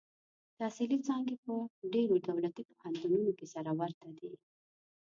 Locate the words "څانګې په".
1.07-1.51